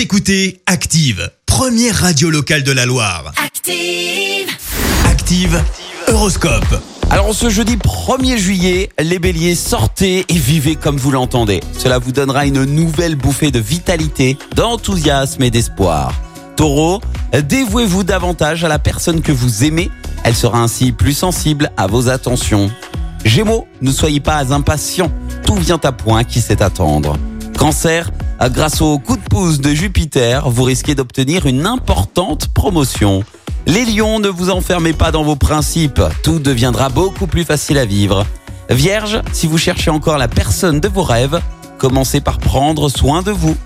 Vous 0.00 0.04
écoutez 0.04 0.62
Active, 0.64 1.30
première 1.44 1.94
radio 1.94 2.30
locale 2.30 2.62
de 2.62 2.72
la 2.72 2.86
Loire. 2.86 3.34
Active. 3.36 4.48
Active, 5.04 5.62
Horoscope. 6.08 6.80
Alors 7.10 7.34
ce 7.34 7.50
jeudi 7.50 7.76
1er 7.76 8.38
juillet, 8.38 8.88
les 8.98 9.18
béliers, 9.18 9.54
sortez 9.54 10.24
et 10.26 10.38
vivez 10.38 10.76
comme 10.76 10.96
vous 10.96 11.10
l'entendez. 11.10 11.60
Cela 11.76 11.98
vous 11.98 12.12
donnera 12.12 12.46
une 12.46 12.64
nouvelle 12.64 13.14
bouffée 13.14 13.50
de 13.50 13.58
vitalité, 13.58 14.38
d'enthousiasme 14.56 15.42
et 15.42 15.50
d'espoir. 15.50 16.14
Taureau, 16.56 17.02
dévouez-vous 17.34 18.02
davantage 18.02 18.64
à 18.64 18.68
la 18.68 18.78
personne 18.78 19.20
que 19.20 19.32
vous 19.32 19.64
aimez. 19.64 19.90
Elle 20.24 20.34
sera 20.34 20.60
ainsi 20.62 20.92
plus 20.92 21.12
sensible 21.12 21.72
à 21.76 21.86
vos 21.86 22.08
attentions. 22.08 22.70
Gémeaux, 23.26 23.68
ne 23.82 23.92
soyez 23.92 24.20
pas 24.20 24.50
impatients. 24.54 25.12
Tout 25.44 25.56
vient 25.56 25.80
à 25.84 25.92
point 25.92 26.24
qui 26.24 26.40
sait 26.40 26.62
attendre. 26.62 27.18
Cancer, 27.58 28.10
grâce 28.48 28.80
au 28.80 28.98
coup 28.98 29.16
de 29.16 29.22
pouce 29.22 29.60
de 29.60 29.74
Jupiter, 29.74 30.48
vous 30.48 30.62
risquez 30.62 30.94
d'obtenir 30.94 31.44
une 31.44 31.66
importante 31.66 32.48
promotion. 32.48 33.22
Les 33.66 33.84
lions, 33.84 34.18
ne 34.18 34.28
vous 34.28 34.48
enfermez 34.48 34.94
pas 34.94 35.12
dans 35.12 35.22
vos 35.22 35.36
principes, 35.36 36.00
tout 36.22 36.38
deviendra 36.38 36.88
beaucoup 36.88 37.26
plus 37.26 37.44
facile 37.44 37.76
à 37.76 37.84
vivre. 37.84 38.24
Vierge, 38.70 39.20
si 39.32 39.46
vous 39.46 39.58
cherchez 39.58 39.90
encore 39.90 40.16
la 40.16 40.28
personne 40.28 40.80
de 40.80 40.88
vos 40.88 41.02
rêves, 41.02 41.40
commencez 41.76 42.20
par 42.20 42.38
prendre 42.38 42.88
soin 42.88 43.22
de 43.22 43.30
vous. 43.30 43.56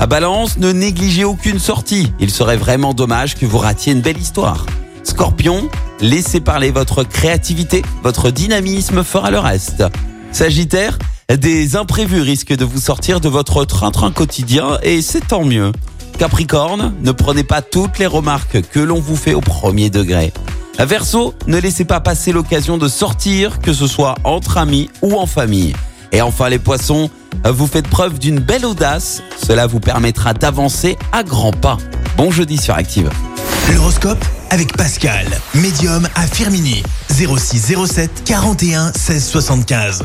À 0.00 0.06
Balance, 0.06 0.58
ne 0.58 0.72
négligez 0.72 1.24
aucune 1.24 1.60
sortie, 1.60 2.12
il 2.18 2.30
serait 2.30 2.56
vraiment 2.56 2.92
dommage 2.92 3.36
que 3.36 3.46
vous 3.46 3.58
ratiez 3.58 3.92
une 3.92 4.00
belle 4.00 4.18
histoire. 4.18 4.66
Scorpion, 5.04 5.68
laissez 6.00 6.40
parler 6.40 6.72
votre 6.72 7.04
créativité, 7.04 7.82
votre 8.02 8.30
dynamisme 8.30 9.04
fera 9.04 9.30
le 9.30 9.38
reste. 9.38 9.84
Sagittaire, 10.32 10.98
des 11.28 11.76
imprévus 11.76 12.20
risquent 12.20 12.56
de 12.56 12.64
vous 12.64 12.80
sortir 12.80 13.20
de 13.20 13.28
votre 13.28 13.64
train-train 13.64 14.10
quotidien 14.10 14.78
et 14.82 15.02
c'est 15.02 15.28
tant 15.28 15.44
mieux. 15.44 15.72
Capricorne, 16.18 16.94
ne 17.02 17.12
prenez 17.12 17.44
pas 17.44 17.62
toutes 17.62 17.98
les 17.98 18.06
remarques 18.06 18.60
que 18.70 18.80
l'on 18.80 19.00
vous 19.00 19.16
fait 19.16 19.34
au 19.34 19.40
premier 19.40 19.90
degré. 19.90 20.32
Verseau, 20.78 21.34
ne 21.46 21.58
laissez 21.58 21.84
pas 21.84 22.00
passer 22.00 22.32
l'occasion 22.32 22.78
de 22.78 22.88
sortir, 22.88 23.60
que 23.60 23.72
ce 23.72 23.86
soit 23.86 24.16
entre 24.24 24.58
amis 24.58 24.90
ou 25.02 25.14
en 25.14 25.26
famille. 25.26 25.74
Et 26.12 26.20
enfin 26.20 26.48
les 26.48 26.58
poissons, 26.58 27.10
vous 27.44 27.66
faites 27.66 27.88
preuve 27.88 28.18
d'une 28.18 28.38
belle 28.38 28.66
audace, 28.66 29.22
cela 29.44 29.66
vous 29.66 29.80
permettra 29.80 30.34
d'avancer 30.34 30.96
à 31.12 31.22
grands 31.22 31.52
pas. 31.52 31.78
Bon 32.16 32.30
jeudi 32.30 32.58
sur 32.58 32.74
Active. 32.74 33.10
L'horoscope 33.72 34.24
avec 34.50 34.76
Pascal, 34.76 35.26
médium 35.54 36.06
à 36.14 36.26
Firmini. 36.26 36.82
0607 37.10 38.22
41 38.24 38.92
16 38.92 39.24
75. 39.24 40.04